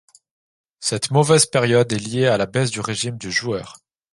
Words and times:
Cette 0.79 1.11
mauvaise 1.11 1.45
période 1.45 1.93
est 1.93 1.99
liée 1.99 2.25
à 2.25 2.37
la 2.37 2.47
baisse 2.47 2.71
de 2.71 2.81
régime 2.81 3.19
du 3.19 3.29
joueur. 3.31 3.77